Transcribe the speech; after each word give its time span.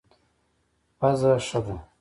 پزه 0.99 1.31
ښه 1.47 1.59
ده. 1.65 1.75